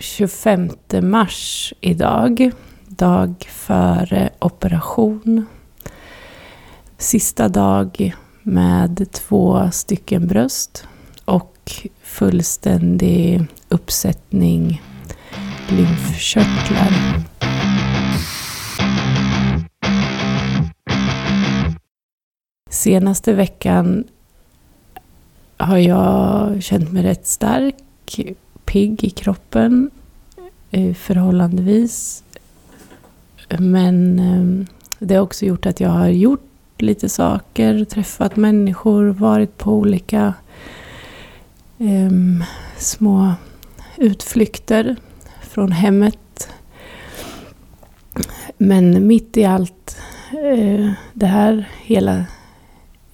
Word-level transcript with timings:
25 0.00 0.70
mars 1.02 1.74
idag. 1.80 2.50
Dag 2.86 3.34
före 3.48 4.30
operation. 4.38 5.46
Sista 6.98 7.48
dag 7.48 8.14
med 8.42 9.06
två 9.12 9.70
stycken 9.72 10.26
bröst 10.26 10.88
och 11.24 11.72
fullständig 12.02 13.44
uppsättning 13.68 14.82
lymfkörtlar. 15.68 17.22
Senaste 22.70 23.32
veckan 23.32 24.04
har 25.56 25.78
jag 25.78 26.62
känt 26.62 26.92
mig 26.92 27.02
rätt 27.02 27.26
stark, 27.26 27.74
pigg 28.76 29.04
i 29.04 29.10
kroppen 29.10 29.90
eh, 30.70 30.94
förhållandevis. 30.94 32.24
Men 33.58 34.18
eh, 34.18 34.66
det 34.98 35.14
har 35.14 35.22
också 35.22 35.46
gjort 35.46 35.66
att 35.66 35.80
jag 35.80 35.88
har 35.88 36.08
gjort 36.08 36.50
lite 36.78 37.08
saker, 37.08 37.84
träffat 37.84 38.36
människor, 38.36 39.06
varit 39.06 39.58
på 39.58 39.72
olika 39.72 40.34
um, 41.78 42.44
små 42.76 43.34
utflykter 43.96 44.96
från 45.42 45.72
hemmet. 45.72 46.48
Men 48.58 49.06
mitt 49.06 49.36
i 49.36 49.44
allt 49.44 49.98
uh, 50.32 50.92
det 51.12 51.26
här, 51.26 51.68
hela 51.82 52.24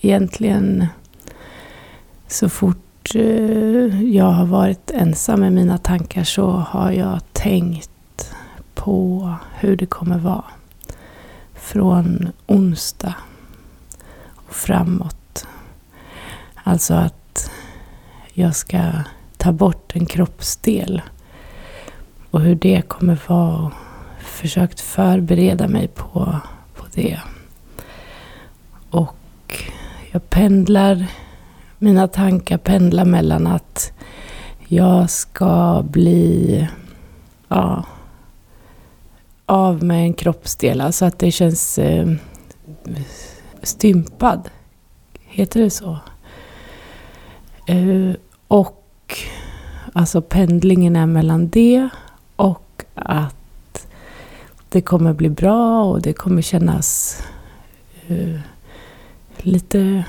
egentligen 0.00 0.86
så 2.26 2.48
fort 2.48 2.91
Eh, 3.14 4.02
jag 4.02 4.24
har 4.24 4.46
varit 4.46 4.90
ensam 4.90 5.40
med 5.40 5.52
mina 5.52 5.78
tankar 5.78 6.24
så 6.24 6.50
har 6.50 6.90
jag 6.90 7.20
tänkt 7.32 8.34
på 8.74 9.34
hur 9.54 9.76
det 9.76 9.86
kommer 9.86 10.18
vara 10.18 10.44
från 11.54 12.28
onsdag 12.46 13.14
och 14.34 14.54
framåt. 14.54 15.46
Alltså 16.54 16.94
att 16.94 17.50
jag 18.32 18.56
ska 18.56 18.92
ta 19.36 19.52
bort 19.52 19.92
en 19.94 20.06
kroppsdel. 20.06 21.02
Och 22.30 22.40
hur 22.40 22.54
det 22.54 22.82
kommer 22.88 23.18
vara. 23.26 23.72
Försökt 24.20 24.80
förbereda 24.80 25.68
mig 25.68 25.88
på, 25.88 26.40
på 26.74 26.86
det. 26.94 27.20
Och 28.90 29.64
jag 30.10 30.30
pendlar, 30.30 31.06
mina 31.82 32.08
tankar 32.08 32.58
pendlar 32.58 33.04
mellan 33.04 33.46
att 33.46 33.92
jag 34.68 35.10
ska 35.10 35.82
bli 35.90 36.68
ja, 37.48 37.84
av 39.46 39.84
med 39.84 40.02
en 40.02 40.14
kroppsdel. 40.14 40.80
Alltså 40.80 41.04
att 41.04 41.18
det 41.18 41.30
känns 41.30 41.78
eh, 41.78 42.12
stympad. 43.62 44.50
Heter 45.20 45.60
det 45.60 45.70
så? 45.70 45.98
Eh, 47.66 48.12
och 48.48 49.18
alltså 49.92 50.22
pendlingen 50.22 50.96
är 50.96 51.06
mellan 51.06 51.48
det 51.48 51.88
och 52.36 52.84
att 52.94 53.86
det 54.68 54.80
kommer 54.80 55.12
bli 55.12 55.28
bra 55.28 55.84
och 55.84 56.02
det 56.02 56.12
kommer 56.12 56.42
kännas 56.42 57.18
eh, 58.06 58.40
lite 59.36 60.04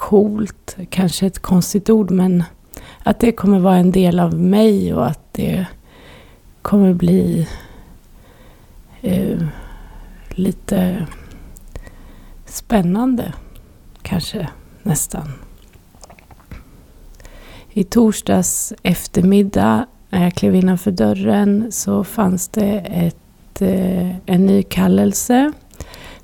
coolt, 0.00 0.76
kanske 0.90 1.26
ett 1.26 1.38
konstigt 1.38 1.90
ord, 1.90 2.10
men 2.10 2.44
att 3.02 3.20
det 3.20 3.32
kommer 3.32 3.58
vara 3.58 3.76
en 3.76 3.92
del 3.92 4.20
av 4.20 4.34
mig 4.34 4.94
och 4.94 5.06
att 5.06 5.32
det 5.32 5.66
kommer 6.62 6.94
bli 6.94 7.48
eh, 9.00 9.38
lite 10.28 11.06
spännande, 12.46 13.32
kanske 14.02 14.48
nästan. 14.82 15.32
I 17.70 17.84
torsdags 17.84 18.72
eftermiddag 18.82 19.86
när 20.10 20.22
jag 20.22 20.34
klev 20.34 20.54
innanför 20.54 20.90
dörren 20.90 21.72
så 21.72 22.04
fanns 22.04 22.48
det 22.48 22.78
ett, 22.78 23.62
eh, 23.62 24.10
en 24.26 24.46
ny 24.46 24.62
kallelse 24.62 25.52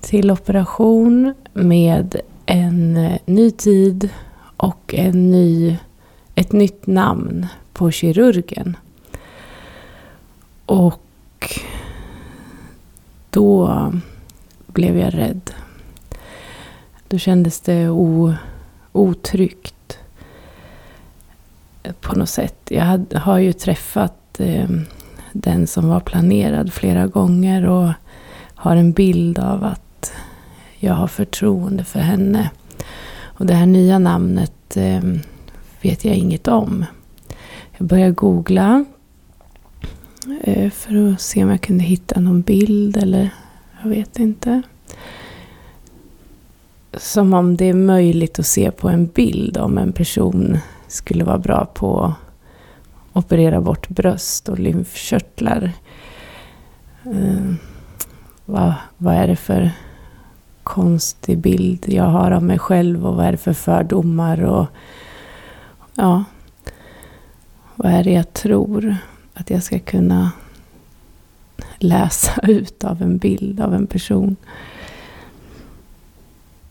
till 0.00 0.30
operation 0.30 1.34
med 1.52 2.20
en 2.48 2.96
eh, 2.96 3.18
ny 3.24 3.50
tid 3.50 4.10
och 4.56 4.94
en 4.94 5.30
ny, 5.30 5.76
ett 6.34 6.52
nytt 6.52 6.86
namn 6.86 7.46
på 7.72 7.90
kirurgen. 7.90 8.76
Och 10.66 11.60
då 13.30 13.92
blev 14.66 14.98
jag 14.98 15.14
rädd. 15.14 15.50
Då 17.08 17.18
kändes 17.18 17.60
det 17.60 17.88
o, 17.88 18.34
otryggt 18.92 19.98
på 22.00 22.18
något 22.18 22.28
sätt. 22.30 22.58
Jag 22.68 22.84
hade, 22.84 23.18
har 23.18 23.38
ju 23.38 23.52
träffat 23.52 24.40
eh, 24.40 24.68
den 25.32 25.66
som 25.66 25.88
var 25.88 26.00
planerad 26.00 26.72
flera 26.72 27.06
gånger 27.06 27.66
och 27.66 27.92
har 28.54 28.76
en 28.76 28.92
bild 28.92 29.38
av 29.38 29.64
att 29.64 29.87
jag 30.78 30.94
har 30.94 31.06
förtroende 31.06 31.84
för 31.84 32.00
henne. 32.00 32.50
Och 33.20 33.46
det 33.46 33.54
här 33.54 33.66
nya 33.66 33.98
namnet 33.98 34.76
eh, 34.76 35.02
vet 35.82 36.04
jag 36.04 36.16
inget 36.16 36.48
om. 36.48 36.84
Jag 37.78 37.86
började 37.86 38.12
googla 38.12 38.84
eh, 40.42 40.70
för 40.70 41.12
att 41.12 41.20
se 41.20 41.44
om 41.44 41.50
jag 41.50 41.60
kunde 41.60 41.84
hitta 41.84 42.20
någon 42.20 42.42
bild 42.42 42.96
eller 42.96 43.30
jag 43.82 43.88
vet 43.88 44.18
inte 44.18 44.62
som 46.92 47.34
om 47.34 47.56
det 47.56 47.64
är 47.64 47.74
möjligt 47.74 48.38
att 48.38 48.46
se 48.46 48.70
på 48.70 48.88
en 48.88 49.06
bild 49.06 49.56
om 49.56 49.78
en 49.78 49.92
person 49.92 50.58
skulle 50.88 51.24
vara 51.24 51.38
bra 51.38 51.64
på 51.74 52.04
att 52.04 52.14
operera 53.12 53.60
bort 53.60 53.88
bröst 53.88 54.48
och 54.48 54.58
lymfkörtlar. 54.58 55.72
Eh, 57.04 57.54
vad, 58.44 58.74
vad 58.96 59.14
är 59.14 59.26
det 59.26 59.36
för 59.36 59.70
konstig 60.68 61.38
bild 61.38 61.88
jag 61.88 62.04
har 62.04 62.30
av 62.30 62.42
mig 62.42 62.58
själv 62.58 63.06
och 63.06 63.14
vad 63.14 63.26
är 63.26 63.32
det 63.32 63.38
för 63.38 63.52
fördomar 63.52 64.44
och 64.44 64.66
ja, 65.94 66.24
vad 67.76 67.92
är 67.92 68.04
det 68.04 68.12
jag 68.12 68.32
tror 68.32 68.96
att 69.34 69.50
jag 69.50 69.62
ska 69.62 69.78
kunna 69.78 70.30
läsa 71.78 72.40
ut 72.42 72.84
av 72.84 73.02
en 73.02 73.18
bild 73.18 73.60
av 73.60 73.74
en 73.74 73.86
person. 73.86 74.36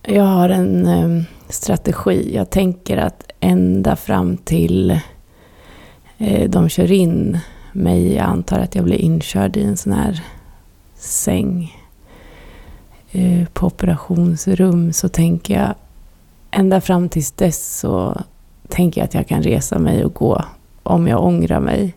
Jag 0.04 0.24
har 0.24 0.50
en 0.50 0.86
eh, 0.86 1.24
strategi. 1.50 2.36
Jag 2.36 2.50
tänker 2.50 2.98
att 2.98 3.32
ända 3.40 3.96
fram 3.96 4.38
till 4.38 5.00
eh, 6.18 6.50
de 6.50 6.70
kör 6.70 6.92
in 6.92 7.40
mig, 7.72 8.14
jag 8.14 8.26
antar 8.26 8.60
att 8.60 8.76
jag 8.76 8.84
blir 8.84 9.02
inkörd 9.02 9.58
i 9.58 9.64
en 9.64 9.78
sån 9.78 9.94
här 9.94 10.24
säng 10.96 11.87
Eh, 13.12 13.48
på 13.54 13.68
operationsrum, 13.68 14.94
så 14.94 15.10
tänker 15.10 15.54
jag 15.60 15.76
ända 16.52 16.82
fram 16.82 17.10
tills 17.10 17.32
dess 17.32 17.80
så 17.80 18.22
tänker 18.68 19.02
jag 19.02 19.06
att 19.06 19.14
jag 19.14 19.28
kan 19.28 19.44
resa 19.44 19.80
mig 19.80 20.06
och 20.06 20.14
gå 20.14 20.46
om 20.84 21.08
jag 21.08 21.24
ångrar 21.24 21.60
mig. 21.60 21.96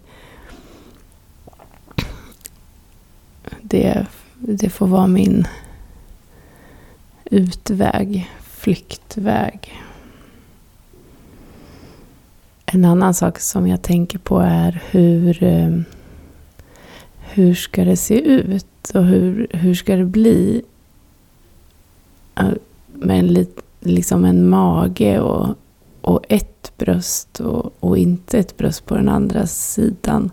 Det, 3.62 4.06
det 4.38 4.70
får 4.70 4.86
vara 4.86 5.06
min 5.06 5.46
utväg, 7.24 8.30
flyktväg. 8.42 9.82
En 12.66 12.84
annan 12.84 13.14
sak 13.14 13.38
som 13.38 13.66
jag 13.66 13.82
tänker 13.82 14.18
på 14.18 14.38
är 14.38 14.82
hur, 14.90 15.42
eh, 15.42 15.80
hur 17.20 17.54
ska 17.54 17.84
det 17.84 17.96
se 17.96 18.20
ut 18.20 18.90
och 18.94 19.04
hur, 19.04 19.46
hur 19.50 19.74
ska 19.74 19.96
det 19.96 20.04
bli 20.04 20.62
med 23.10 23.18
en, 23.18 23.46
liksom 23.80 24.24
en 24.24 24.48
mage 24.48 25.20
och, 25.20 25.54
och 26.00 26.24
ett 26.28 26.72
bröst 26.76 27.40
och, 27.40 27.72
och 27.80 27.98
inte 27.98 28.38
ett 28.38 28.56
bröst 28.56 28.86
på 28.86 28.96
den 28.96 29.08
andra 29.08 29.46
sidan. 29.46 30.30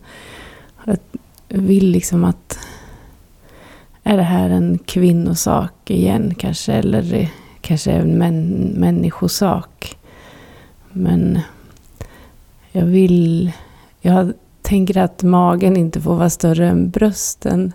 Jag 0.86 0.98
vill 1.48 1.90
liksom 1.92 2.24
att 2.24 2.60
är 4.04 4.18
det 4.18 4.24
här 4.24 4.50
en 4.50 4.78
kvinnosak 4.78 5.92
igen 5.92 6.36
kanske? 6.36 6.74
Eller 6.74 7.32
kanske 7.62 7.92
en 7.92 8.18
män, 8.18 8.74
människosak? 8.78 9.98
Men 10.92 11.40
jag 12.72 12.86
vill... 12.86 13.52
Jag 14.02 14.34
tänker 14.62 14.98
att 14.98 15.24
magen 15.24 15.78
inte 15.78 16.02
får 16.02 16.16
vara 16.16 16.30
större 16.30 16.68
än 16.68 16.90
brösten. 16.90 17.74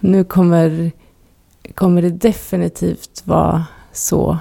Nu 0.00 0.24
kommer, 0.24 0.92
kommer 1.74 2.02
det 2.02 2.10
definitivt 2.10 3.22
vara 3.24 3.66
så 3.92 4.38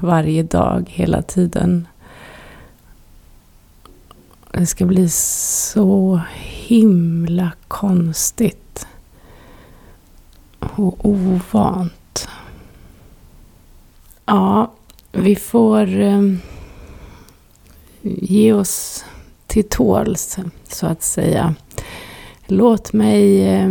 varje 0.00 0.42
dag, 0.42 0.90
hela 0.90 1.22
tiden. 1.22 1.88
Det 4.52 4.66
ska 4.66 4.86
bli 4.86 5.08
så 5.08 6.20
himla 6.34 7.52
konstigt. 7.68 8.86
Och 10.58 11.06
ovant. 11.06 12.28
Ja, 14.26 14.72
vi 15.12 15.36
får 15.36 16.00
eh, 16.00 16.22
ge 18.02 18.52
oss 18.52 19.04
till 19.46 19.68
tåls, 19.68 20.38
så 20.68 20.86
att 20.86 21.02
säga. 21.02 21.54
Låt 22.46 22.92
mig 22.92 23.48
eh, 23.48 23.70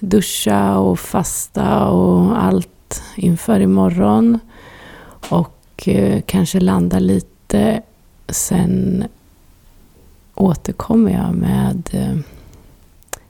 duscha 0.00 0.78
och 0.78 0.98
fasta 0.98 1.86
och 1.86 2.42
allt 2.42 2.75
inför 3.14 3.60
imorgon. 3.60 4.38
Och 5.28 5.88
eh, 5.88 6.22
kanske 6.26 6.60
landa 6.60 6.98
lite. 6.98 7.82
Sen 8.28 9.04
återkommer 10.34 11.12
jag 11.12 11.34
med 11.34 11.88
eh, 11.92 12.18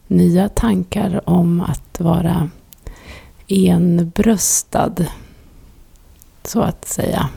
nya 0.06 0.48
tankar 0.48 1.28
om 1.28 1.60
att 1.60 2.00
vara 2.00 2.50
enbröstad, 3.48 4.94
så 6.44 6.60
att 6.60 6.88
säga. 6.88 7.28